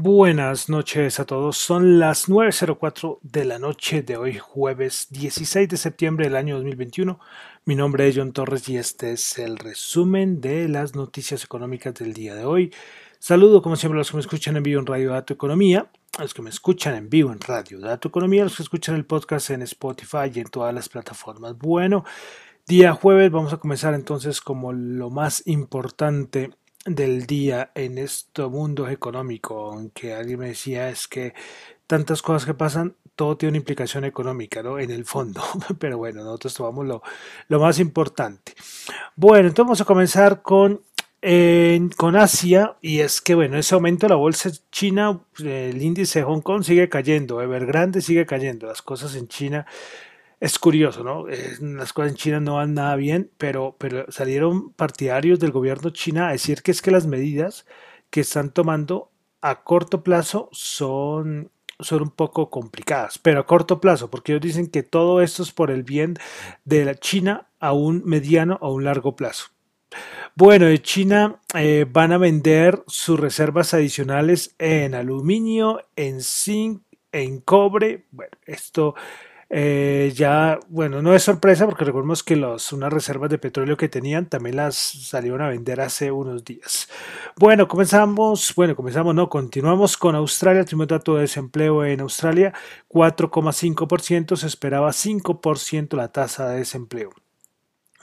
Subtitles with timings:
[0.00, 1.56] Buenas noches a todos.
[1.56, 7.18] Son las 9.04 de la noche de hoy, jueves 16 de septiembre del año 2021.
[7.64, 12.14] Mi nombre es John Torres y este es el resumen de las noticias económicas del
[12.14, 12.72] día de hoy.
[13.18, 16.22] Saludo como siempre a los que me escuchan en vivo en Radio Dato Economía, a
[16.22, 19.04] los que me escuchan en vivo en Radio Dato Economía, a los que escuchan el
[19.04, 21.58] podcast en Spotify y en todas las plataformas.
[21.58, 22.04] Bueno,
[22.68, 26.52] día jueves vamos a comenzar entonces como lo más importante
[26.88, 31.34] del día en este mundo económico, aunque alguien me decía es que
[31.86, 34.78] tantas cosas que pasan, todo tiene una implicación económica, ¿no?
[34.78, 35.42] En el fondo,
[35.78, 37.02] pero bueno, nosotros tomamos lo,
[37.48, 38.54] lo más importante.
[39.16, 40.82] Bueno, entonces vamos a comenzar con,
[41.96, 46.42] con Asia, y es que, bueno, ese aumento la bolsa china, el índice de Hong
[46.42, 49.66] Kong sigue cayendo, Evergrande sigue cayendo, las cosas en China
[50.40, 51.26] es curioso, ¿no?
[51.26, 56.28] las cosas en China no van nada bien, pero, pero salieron partidarios del gobierno china
[56.28, 57.66] a decir que es que las medidas
[58.10, 64.10] que están tomando a corto plazo son, son un poco complicadas, pero a corto plazo,
[64.10, 66.16] porque ellos dicen que todo esto es por el bien
[66.64, 69.46] de la China a un mediano o un largo plazo.
[70.34, 77.40] Bueno, de China eh, van a vender sus reservas adicionales en aluminio, en zinc, en
[77.40, 78.04] cobre.
[78.10, 78.94] Bueno, esto
[79.50, 83.88] eh, ya, bueno, no es sorpresa porque recordemos que los, unas reservas de petróleo que
[83.88, 86.88] tenían también las salieron a vender hace unos días.
[87.36, 90.64] Bueno, comenzamos, bueno, comenzamos, no, continuamos con Australia.
[90.70, 92.52] El dato de desempleo en Australia,
[92.88, 97.10] 4,5%, se esperaba 5% la tasa de desempleo.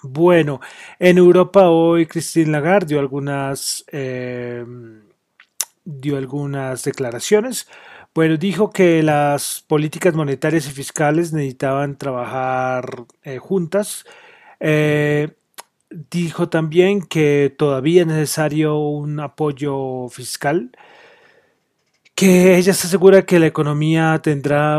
[0.02, 0.62] Bueno,
[1.00, 4.66] en Europa hoy Christine Lagarde dio algunas, eh,
[5.84, 7.68] dio algunas declaraciones.
[8.16, 14.06] Bueno, dijo que las políticas monetarias y fiscales necesitaban trabajar eh, juntas.
[14.62, 15.32] Eh,
[15.90, 20.72] dijo también que todavía es necesario un apoyo fiscal,
[22.16, 24.78] que ella está segura que la economía tendrá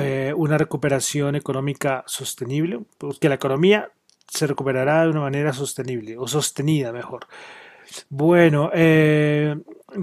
[0.00, 3.90] eh, una recuperación económica sostenible, porque la economía
[4.26, 7.26] se recuperará de una manera sostenible o sostenida mejor.
[8.08, 9.56] Bueno, eh,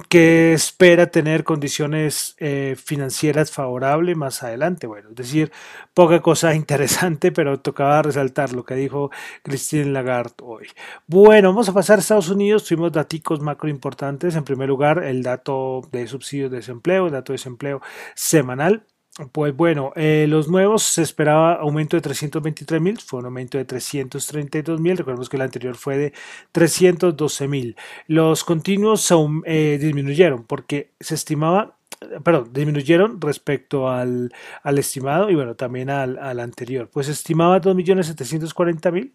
[0.10, 4.88] que espera tener condiciones eh, financieras favorables más adelante.
[4.88, 5.52] Bueno, es decir,
[5.94, 9.12] poca cosa interesante, pero tocaba resaltar lo que dijo
[9.44, 10.68] Christine Lagarde hoy.
[11.08, 12.66] Bueno, vamos a pasar a Estados Unidos.
[12.66, 14.36] Tuvimos datos macro importantes.
[14.36, 17.82] En primer lugar, el dato de subsidios de desempleo, el dato de desempleo
[18.16, 18.86] semanal.
[19.32, 23.66] Pues bueno, eh, los nuevos se esperaba aumento de 323 mil, fue un aumento de
[23.66, 26.14] 332 mil, recordemos que el anterior fue de
[26.52, 27.76] 312 mil.
[28.08, 29.08] Los continuos
[29.46, 31.78] eh, disminuyeron porque se estimaba,
[32.24, 37.62] perdón, disminuyeron respecto al, al estimado y bueno, también al, al anterior, pues se estimaba
[37.62, 39.12] 2.740.000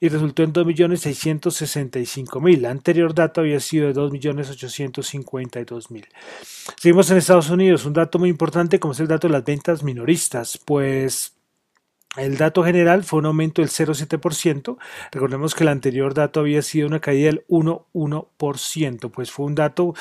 [0.00, 2.56] y resultó en 2.665.000.
[2.56, 6.06] El anterior dato había sido de 2.852.000.
[6.76, 9.82] Seguimos en Estados Unidos, un dato muy importante como es el dato de las ventas
[9.82, 11.34] minoristas, pues
[12.16, 14.76] el dato general fue un aumento del 0,7%.
[15.10, 19.94] Recordemos que el anterior dato había sido una caída del 1,1%, pues fue un dato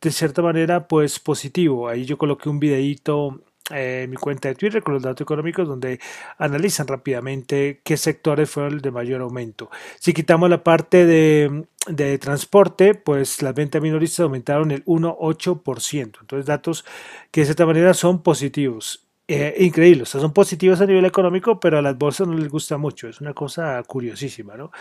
[0.00, 1.88] de cierta manera pues positivo.
[1.88, 6.00] Ahí yo coloqué un videíto eh, mi cuenta de Twitter con los datos económicos donde
[6.38, 9.70] analizan rápidamente qué sectores fueron de mayor aumento.
[9.98, 16.18] Si quitamos la parte de, de transporte, pues las ventas minoristas aumentaron el 1,8%.
[16.20, 16.84] Entonces datos
[17.30, 19.06] que de cierta manera son positivos.
[19.32, 23.08] Eh, increíbles, son positivos a nivel económico, pero a las bolsas no les gusta mucho.
[23.08, 24.72] Es una cosa curiosísima, ¿no?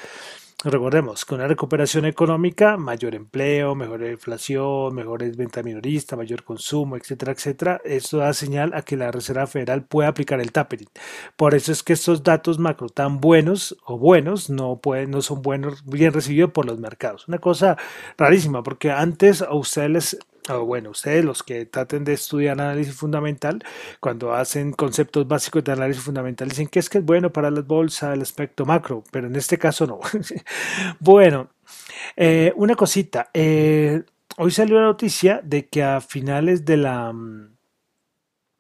[0.61, 7.31] Recordemos, con una recuperación económica, mayor empleo, mejor inflación, mejores ventas minoristas, mayor consumo, etcétera,
[7.31, 10.89] etcétera, esto da señal a que la Reserva Federal puede aplicar el tapering.
[11.37, 15.41] Por eso es que estos datos macro tan buenos o buenos no, pueden, no son
[15.41, 17.29] buenos, bien recibidos por los mercados.
[17.29, 17.77] Una cosa
[18.17, 20.19] rarísima, porque antes a ustedes les
[20.66, 23.63] bueno, ustedes los que traten de estudiar análisis fundamental,
[24.00, 27.65] cuando hacen conceptos básicos de análisis fundamental, dicen que es que es bueno para las
[27.65, 30.00] bolsas el aspecto macro, pero en este caso no.
[31.00, 31.50] bueno,
[32.15, 33.30] eh, una cosita.
[33.33, 34.03] Eh,
[34.38, 37.13] hoy salió la noticia de que a finales de la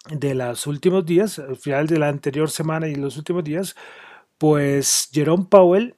[0.09, 3.75] de los últimos días, al final de la anterior semana y los últimos días,
[4.37, 5.95] pues Jerome Powell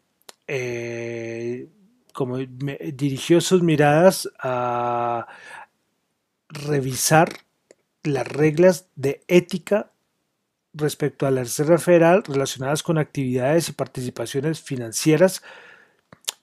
[0.48, 1.70] eh,
[2.14, 5.28] como dirigió sus miradas a,
[6.52, 7.30] revisar
[8.04, 9.92] las reglas de ética
[10.74, 15.42] respecto a la Reserva Federal relacionadas con actividades y participaciones financieras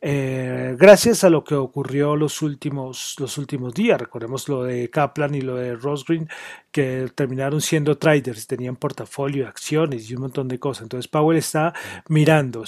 [0.01, 4.01] eh, gracias a lo que ocurrió los últimos, los últimos días.
[4.01, 6.29] Recordemos lo de Kaplan y lo de Rosgreen,
[6.71, 10.85] que terminaron siendo traders, tenían portafolio, acciones y un montón de cosas.
[10.85, 11.75] Entonces Powell está
[12.09, 12.65] mirando,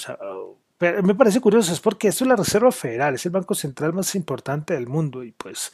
[1.03, 4.15] me parece curioso, es porque esto es la Reserva Federal, es el banco central más
[4.15, 5.71] importante del mundo y pues,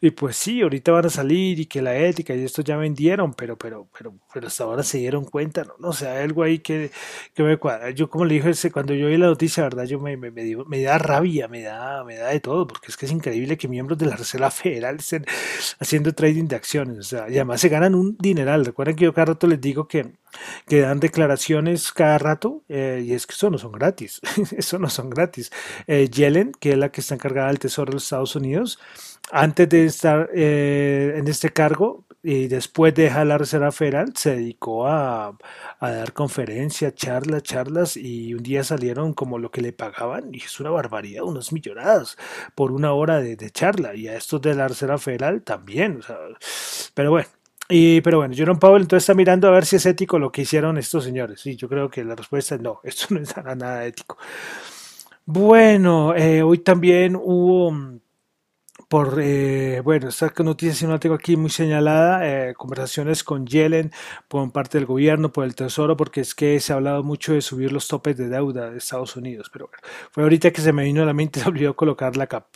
[0.00, 3.34] y pues sí, ahorita van a salir y que la ética y esto ya vendieron,
[3.34, 6.58] pero, pero, pero, pero hasta ahora se dieron cuenta, no, no o sea, algo ahí
[6.58, 6.90] que,
[7.34, 7.90] que me cuadra.
[7.90, 10.98] Yo como le dije, cuando yo vi la noticia, verdad, yo me, me, me, da
[10.98, 14.06] rabia, me da, me da de todo, porque es que es increíble que miembros de
[14.06, 15.24] la Reserva Federal estén
[15.78, 18.64] haciendo trading de acciones, o sea, y además se ganan un dineral.
[18.64, 20.12] Recuerden que yo cada rato les digo que
[20.66, 24.20] que dan declaraciones cada rato eh, y es que eso no son gratis,
[24.56, 25.50] eso no son gratis.
[25.86, 28.78] Eh, Yellen, que es la que está encargada del Tesoro de los Estados Unidos,
[29.30, 34.36] antes de estar eh, en este cargo y después de dejar la Reserva Federal, se
[34.36, 35.36] dedicó a,
[35.80, 40.60] dar conferencias, charlas, charlas y un día salieron como lo que le pagaban y es
[40.60, 42.16] una barbaridad, unas millonadas
[42.54, 46.00] por una hora de, charla y a estos de la Reserva Federal también.
[46.94, 47.28] pero bueno,
[47.72, 50.42] y, pero bueno, Jerome Powell entonces está mirando a ver si es ético lo que
[50.42, 51.44] hicieron estos señores.
[51.46, 54.18] Y yo creo que la respuesta es no, esto no es nada, ético.
[55.24, 57.72] Bueno, eh, hoy también hubo
[58.92, 63.46] por, eh, bueno, esta noticia si no la tengo aquí muy señalada, eh, conversaciones con
[63.46, 63.90] Yellen
[64.28, 67.40] por parte del gobierno, por el Tesoro, porque es que se ha hablado mucho de
[67.40, 70.84] subir los topes de deuda de Estados Unidos, pero bueno, fue ahorita que se me
[70.84, 72.48] vino a la mente, se olvidó colocar la cap.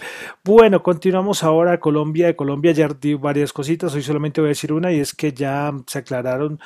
[0.45, 4.51] Bueno, continuamos ahora a Colombia, de Colombia ya di varias cositas, hoy solamente voy a
[4.51, 6.61] decir una y es que ya se aclararon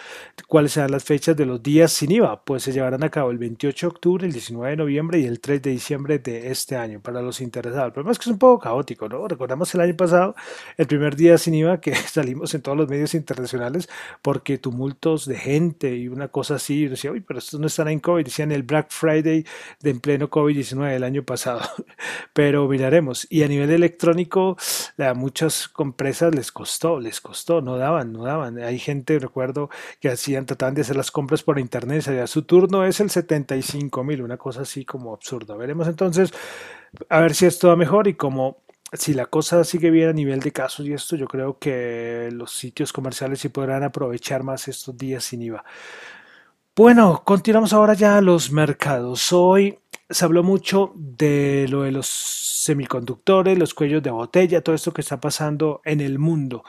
[0.48, 3.38] cuáles serán las fechas de los días sin IVA, pues se llevarán a cabo el
[3.38, 6.98] 28 de octubre, el 19 de noviembre y el 3 de diciembre de este año,
[6.98, 7.86] para los interesados.
[7.86, 9.28] El problema es que es un poco caótico, ¿no?
[9.28, 10.34] Recordamos el año pasado,
[10.76, 13.88] el primer día sin IVA, que salimos en todos los medios internacionales
[14.22, 16.88] porque tumultos de gente y una cosa así.
[16.88, 18.24] decía, uy, pero estos no están en COVID.
[18.24, 19.44] Decían el Black Friday
[19.80, 21.60] de en pleno COVID-19 el año pasado.
[22.32, 23.26] Pero miraremos.
[23.30, 24.56] Y a nivel electrónico,
[24.98, 28.58] a muchas empresas les costó, les costó, no daban, no daban.
[28.58, 29.70] Hay gente, recuerdo,
[30.00, 32.04] que hacían, trataban de hacer las compras por internet.
[32.26, 35.56] Su turno es el 75 mil, una cosa así como absurda.
[35.56, 36.32] Veremos entonces
[37.08, 38.58] a ver si esto va mejor y como
[38.92, 42.52] si la cosa sigue bien a nivel de casos y esto, yo creo que los
[42.52, 45.64] sitios comerciales sí podrán aprovechar más estos días sin IVA.
[46.76, 49.32] Bueno, continuamos ahora ya a los mercados.
[49.32, 49.78] Hoy
[50.08, 55.02] se habló mucho de lo de los semiconductores, los cuellos de botella, todo esto que
[55.02, 56.64] está pasando en el mundo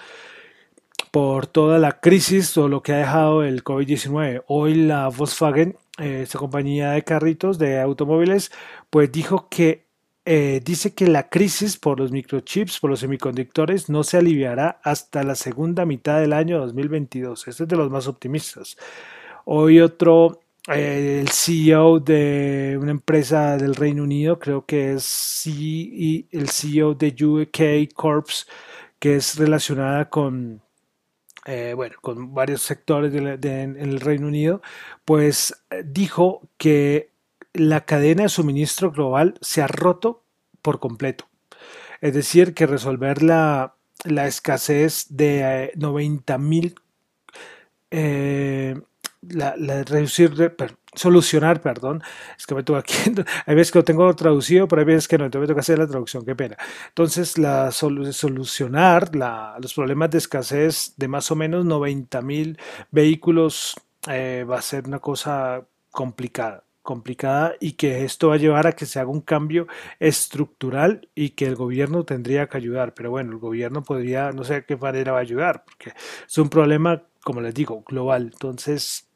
[1.11, 4.43] por toda la crisis o lo que ha dejado el COVID-19.
[4.47, 8.51] Hoy la Volkswagen, eh, esta compañía de carritos, de automóviles,
[8.89, 9.90] pues dijo que
[10.23, 15.23] eh, dice que la crisis por los microchips, por los semiconductores, no se aliviará hasta
[15.23, 17.47] la segunda mitad del año 2022.
[17.47, 18.77] Este es de los más optimistas.
[19.45, 26.27] Hoy otro, eh, el CEO de una empresa del Reino Unido, creo que es e,
[26.31, 28.47] el CEO de UK Corps,
[28.99, 30.61] que es relacionada con,
[31.45, 34.61] eh, bueno, con varios sectores en el Reino Unido,
[35.03, 37.10] pues dijo que
[37.53, 40.23] la cadena de suministro global se ha roto
[40.61, 41.27] por completo.
[42.01, 43.75] Es decir, que resolver la,
[44.05, 46.75] escasez de 90 eh, mil,
[47.91, 48.81] eh,
[49.21, 49.53] la,
[49.83, 50.55] reducir,
[50.95, 52.01] solucionar, perdón,
[52.37, 52.93] es que me tengo aquí,
[53.45, 55.77] hay veces que lo tengo traducido, pero hay veces que no, entonces me que hacer
[55.77, 56.57] la traducción, qué pena.
[56.87, 59.11] Entonces, la solucionar
[59.59, 62.57] los problemas de escasez de más o menos 90 mil
[62.89, 63.75] vehículos
[64.07, 68.73] eh, va a ser una cosa complicada complicada y que esto va a llevar a
[68.73, 69.67] que se haga un cambio
[69.99, 72.93] estructural y que el gobierno tendría que ayudar.
[72.93, 75.93] Pero bueno, el gobierno podría, no sé de qué manera va a ayudar, porque
[76.27, 78.29] es un problema, como les digo, global.
[78.33, 79.09] Entonces,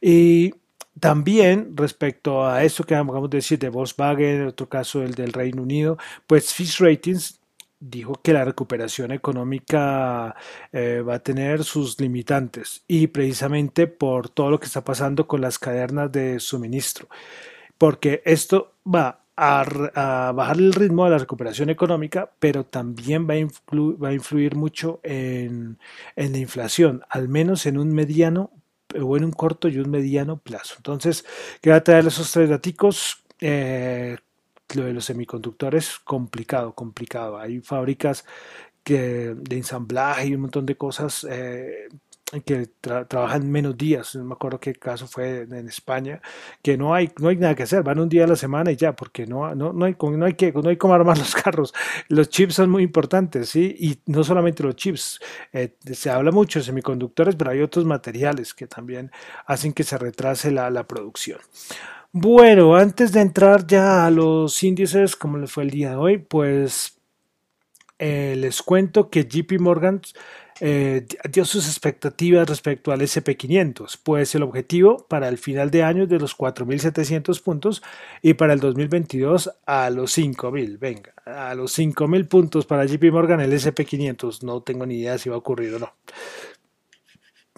[0.00, 0.54] y
[0.98, 5.32] también respecto a eso que acabamos de decir de Volkswagen, en otro caso el del
[5.32, 7.39] Reino Unido, pues Fitch Ratings
[7.80, 10.36] dijo que la recuperación económica
[10.70, 15.40] eh, va a tener sus limitantes y precisamente por todo lo que está pasando con
[15.40, 17.08] las cadenas de suministro,
[17.78, 24.12] porque esto va a, bajar el ritmo de la recuperación económica, pero también va a,
[24.12, 25.78] influir mucho en,
[26.16, 28.50] la inflación, al menos en un mediano
[29.00, 30.74] o en un corto y un mediano plazo.
[30.76, 31.24] Entonces,
[31.62, 33.24] queda traer esos tres datos.
[33.40, 34.18] Eh,
[34.74, 37.38] lo de los semiconductores, complicado, complicado.
[37.38, 38.24] Hay fábricas
[38.84, 41.88] que, de ensamblaje y un montón de cosas eh,
[42.44, 44.14] que trabajan menos días.
[44.14, 46.20] No me acuerdo qué caso fue en España,
[46.62, 48.76] que no hay, no hay nada que hacer, van un día a la semana y
[48.76, 51.74] ya, porque no, no, no, hay, no, hay, que, no hay como armar los carros.
[52.08, 53.74] Los chips son muy importantes, ¿sí?
[53.78, 55.20] Y no solamente los chips,
[55.52, 59.10] eh, se habla mucho de semiconductores, pero hay otros materiales que también
[59.46, 61.40] hacen que se retrase la, la producción.
[62.12, 66.18] Bueno, antes de entrar ya a los índices, como le fue el día de hoy,
[66.18, 66.98] pues
[68.00, 70.00] eh, les cuento que JP Morgan
[70.60, 76.02] eh, dio sus expectativas respecto al SP500, pues el objetivo para el final de año
[76.02, 77.80] es de los 4.700 puntos
[78.22, 80.80] y para el 2022 a los 5.000.
[80.80, 84.42] Venga, a los 5.000 puntos para JP Morgan el SP500.
[84.42, 85.94] No tengo ni idea si va a ocurrir o no.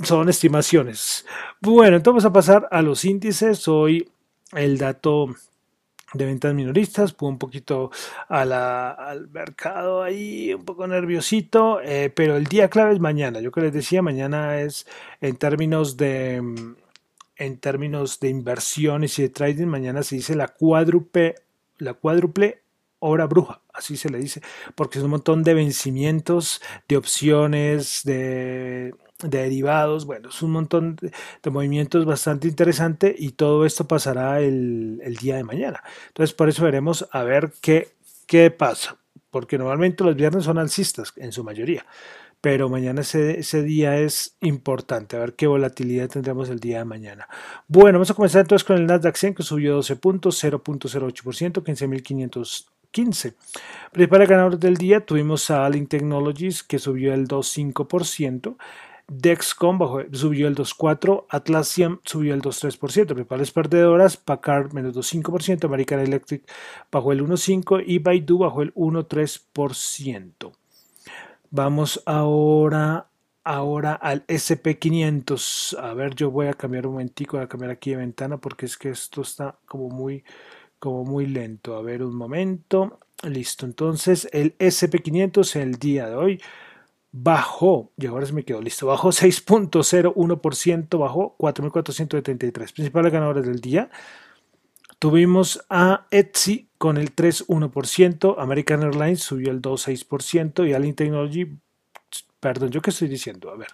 [0.02, 1.25] Son estimaciones.
[1.61, 3.66] Bueno, entonces vamos a pasar a los índices.
[3.66, 4.12] Hoy
[4.52, 5.35] el dato
[6.14, 7.90] de ventas minoristas, fue un poquito
[8.28, 13.40] al mercado ahí, un poco nerviosito, eh, pero el día clave es mañana.
[13.40, 14.87] Yo que les decía, mañana es
[15.21, 16.42] en términos de
[17.37, 21.35] en términos de inversiones y de trading, mañana se dice la cuádruple,
[21.78, 22.62] la cuádruple
[23.00, 24.42] hora bruja, así se le dice,
[24.76, 30.97] porque es un montón de vencimientos, de opciones, de de derivados, bueno, es un montón
[30.97, 35.83] de, movimientos bastante interesante y todo esto pasará el, día de mañana.
[36.09, 37.93] Entonces, por eso veremos a ver qué,
[38.26, 38.97] qué pasa,
[39.31, 41.87] porque normalmente los viernes son alcistas en su mayoría,
[42.41, 46.85] pero mañana ese, ese, día es importante, a ver qué volatilidad tendremos el día de
[46.85, 47.29] mañana.
[47.69, 53.35] Bueno, vamos a comenzar entonces con el Nasdaq 100 que subió 12 puntos, 0.08%, 15.515.
[53.93, 58.57] Principales ganadores del día tuvimos a Allen Technologies que subió el 2.5%.
[59.19, 59.78] Dexcom
[60.12, 66.50] subió el 2.4%, Atlassian subió el 2.3%, principales perdedoras, Packard menos 2.5%, American Electric
[66.90, 70.52] bajó el 1.5% y Baidu bajó el 1.3%.
[71.50, 73.09] Vamos ahora,
[73.45, 75.78] ahora al SP500.
[75.78, 78.64] A ver, yo voy a cambiar un momentico, voy a cambiar aquí de ventana porque
[78.64, 80.25] es que esto está como muy,
[80.78, 81.76] como muy lento.
[81.76, 82.99] A ver, un momento.
[83.23, 86.40] Listo, entonces el SP500 el día de hoy
[87.12, 92.73] bajó, y ahora se me quedó listo, bajó 6.01%, bajó 4.473.
[92.73, 93.90] Principales ganadores del día.
[94.99, 101.59] Tuvimos a Etsy con el 3.1%, American Airlines subió el 2.6% y Alien Technology,
[102.40, 103.50] perdón, ¿yo qué estoy diciendo?
[103.50, 103.69] A ver,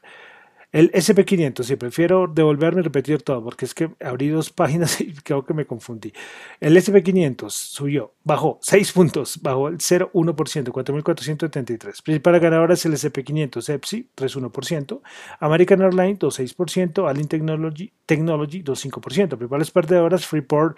[0.70, 5.14] el SP500, sí, prefiero devolverme y repetir todo, porque es que abrí dos páginas y
[5.14, 6.12] creo que me confundí.
[6.60, 12.02] El SP500 subió, bajó 6 puntos, bajó el 0,1%, 4.473.
[12.02, 15.00] Principal ganadora es el SP500 EPSI, 3,1%,
[15.40, 19.28] American Airlines, 2,6%, Alien Technology, Technology 2,5%.
[19.28, 20.76] Principales perdedoras, Freeport,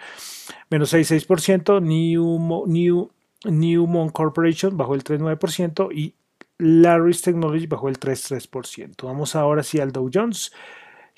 [0.69, 3.09] menos 6,6%, New,
[3.45, 6.13] New, Corporation, bajó el 3,9% y
[6.61, 9.07] Larry's Technology bajó el 3,3%.
[9.07, 10.51] Vamos ahora sí al Dow Jones,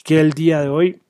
[0.03, 1.01] que el día de hoy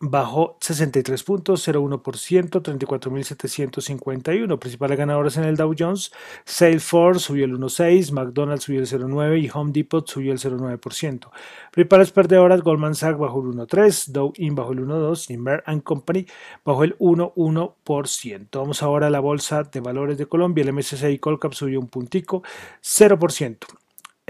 [0.00, 4.58] bajó 63 puntos, 0,1%, 34.751.
[4.58, 6.10] Principales ganadores en el Dow Jones,
[6.44, 11.30] Salesforce subió el 1,6%, McDonald's subió el 0,9% y Home Depot subió el 0,9%.
[11.70, 16.26] Principales perdedoras, Goldman Sachs bajó el 1,3%, Dow In bajó el 1,2% y Company
[16.64, 18.48] bajó el 1,1%.
[18.52, 22.42] Vamos ahora a la Bolsa de Valores de Colombia, el MSCI Colcap subió un puntico,
[22.82, 23.58] 0%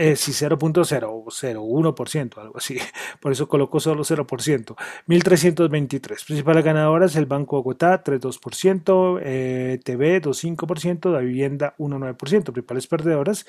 [0.01, 2.79] eh, sí 0.001%, algo así.
[3.21, 4.75] Por eso colocó solo 0%.
[5.07, 6.25] 1.323.
[6.25, 12.17] Principales ganadoras, el Banco Bogotá, 3.2%, eh, TV, 2.5%, la vivienda, 1.9%.
[12.17, 13.45] Principales perdedoras.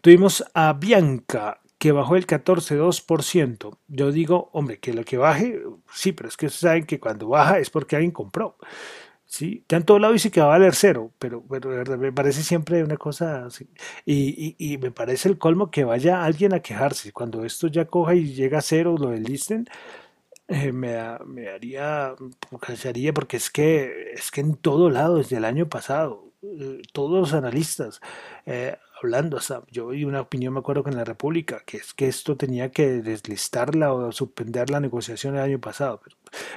[0.00, 3.78] Tuvimos a Bianca, que bajó el 14,2%.
[3.86, 5.62] Yo digo, hombre, que lo que baje,
[5.94, 8.56] sí, pero es que saben que cuando baja es porque alguien compró.
[9.30, 9.64] ¿Sí?
[9.68, 12.82] Ya en todo lado dice que va a valer cero, pero, pero me parece siempre
[12.84, 13.68] una cosa así.
[14.04, 17.12] Y, y, me parece el colmo que vaya alguien a quejarse.
[17.12, 19.68] Cuando esto ya coja y llega a cero, lo del listen,
[20.48, 20.96] eh, me,
[21.26, 22.14] me haría,
[22.60, 27.20] cansaría porque es que, es que en todo lado, desde el año pasado, eh, todos
[27.20, 28.00] los analistas,
[28.46, 31.94] eh, hablando, hasta yo oí una opinión, me acuerdo que en la República, que es
[31.94, 36.00] que esto tenía que deslistarla o suspender la negociación el año pasado.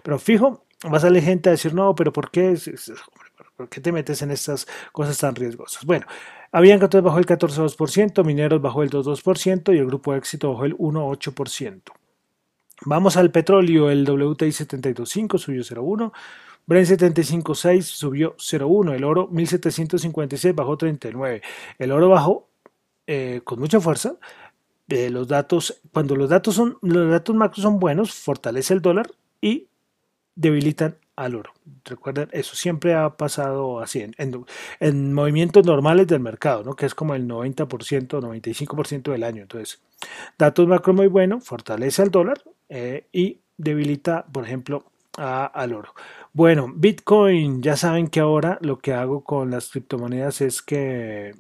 [0.03, 2.57] Pero fijo, va a salir gente a decir, no, pero ¿por qué?
[3.55, 5.85] ¿Por qué te metes en estas cosas tan riesgosas?
[5.85, 6.05] Bueno,
[6.51, 10.77] Avianca entonces bajó el 14,2%, Mineros bajó el 2,2% y el Grupo Éxito bajó el
[10.77, 11.81] 1,8%.
[12.85, 16.11] Vamos al petróleo, el WTI 72.5 subió 0,1%,
[16.65, 21.41] Brent 75.6 subió 0,1, el oro 1756 bajó 39.
[21.77, 22.47] El oro bajó
[23.05, 24.15] eh, con mucha fuerza.
[24.87, 29.11] Eh, los datos, cuando los datos son, los datos macros son buenos, fortalece el dólar
[29.41, 29.67] y
[30.35, 31.51] debilitan al oro.
[31.85, 34.45] Recuerden, eso siempre ha pasado así en,
[34.79, 36.75] en, movimientos normales del mercado, ¿no?
[36.75, 39.43] que es como el 90%, 95% del año.
[39.43, 39.81] Entonces,
[40.37, 44.85] datos macro muy buenos, fortalece al dólar eh, y debilita, por ejemplo,
[45.17, 45.93] a, al oro.
[46.33, 51.35] Bueno, Bitcoin, ya saben que ahora lo que hago con las criptomonedas es que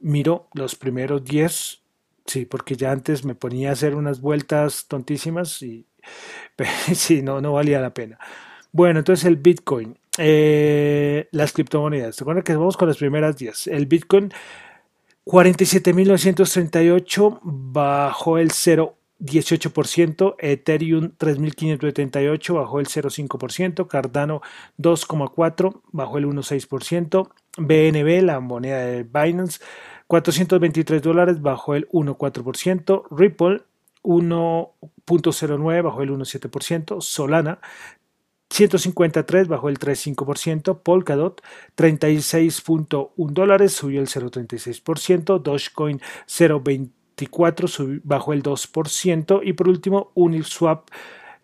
[0.00, 1.82] miro los primeros 10,
[2.24, 5.86] sí, porque ya antes me ponía a hacer unas vueltas tontísimas y
[6.94, 8.18] sí, no, no valía la pena.
[8.72, 12.16] Bueno, entonces el Bitcoin, eh, las criptomonedas.
[12.16, 13.68] ¿Se acuerdan que vamos con las primeras 10?
[13.68, 14.32] El Bitcoin
[15.28, 24.40] 47.938 bajó el 0,18%, Ethereum 3.578 bajó el 0,5%, Cardano
[24.78, 29.60] 2,4 bajó el 1,6%, BNB, la moneda de Binance,
[30.06, 33.60] 423 dólares bajó el 1,4%, Ripple
[35.08, 37.60] 1.09 bajó el 1.7%, Solana
[38.50, 41.42] 153 bajó el 3,5%, Polkadot
[41.76, 50.88] 36.1 dólares subió el 0,36%, Dogecoin 0,24 bajó el 2% y por último Uniswap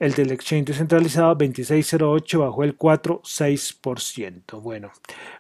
[0.01, 4.61] el del exchange descentralizado 2608 bajó el 4,6%.
[4.61, 4.91] Bueno,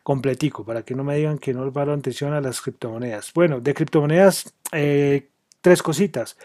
[0.02, 3.32] completico, para que no me digan que no paro atención a las criptomonedas.
[3.34, 5.28] Bueno, de criptomonedas, eh,
[5.60, 6.36] tres cositas.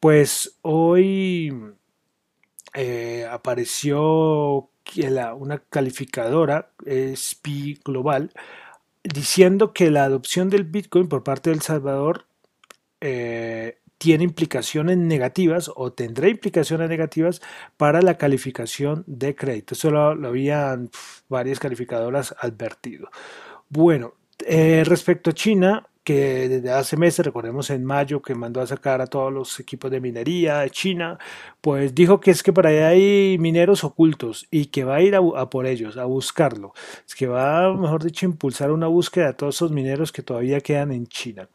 [0.00, 1.54] Pues hoy
[2.72, 4.70] eh, apareció
[5.38, 6.70] una calificadora,
[7.14, 8.32] SPI Global,
[9.04, 12.26] diciendo que la adopción del Bitcoin por parte de El Salvador
[13.02, 17.42] eh, tiene implicaciones negativas o tendrá implicaciones negativas
[17.76, 19.74] para la calificación de crédito.
[19.74, 20.90] Eso lo, habían
[21.28, 23.10] varias calificadoras advertido.
[23.68, 24.14] Bueno,
[24.46, 29.00] eh, respecto a China, que desde hace meses, recordemos en mayo que mandó a sacar
[29.00, 31.18] a todos los equipos de minería de China,
[31.60, 35.14] pues dijo que es que para allá hay mineros ocultos y que va a ir
[35.14, 36.72] a, por ellos, a buscarlo.
[37.06, 40.60] Es que va, mejor dicho, a impulsar una búsqueda de todos esos mineros que todavía
[40.60, 41.48] quedan en China.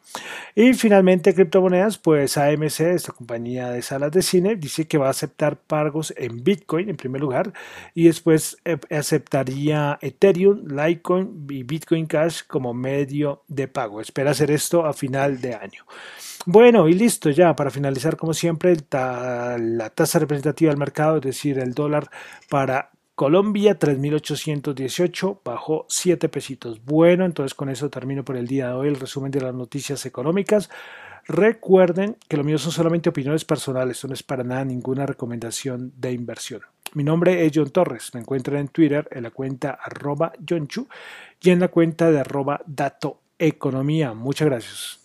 [0.54, 5.12] Y finalmente, criptomonedas, pues AMC, esta compañía de salas de cine, dice que va a
[5.12, 7.54] aceptar pagos en Bitcoin en primer lugar
[7.94, 14.02] y después eh, aceptaría Ethereum, Litecoin y Bitcoin Cash como medio de pago.
[14.02, 15.86] Espera hacer esto a final de año.
[16.48, 21.58] Bueno, y listo ya, para finalizar, como siempre, la tasa representativa del mercado, es decir,
[21.58, 22.10] el dólar
[22.50, 26.86] para Colombia 3.818, bajó 7 pesitos.
[26.86, 30.06] Bueno, entonces con eso termino por el día de hoy el resumen de las noticias
[30.06, 30.70] económicas.
[31.28, 36.12] Recuerden que lo mío son solamente opiniones personales, no es para nada ninguna recomendación de
[36.12, 36.62] inversión.
[36.94, 40.67] Mi nombre es John Torres, me encuentran en Twitter en la cuenta arroba John
[41.41, 44.13] y en la cuenta de arroba Dato Economía.
[44.13, 45.05] Muchas gracias.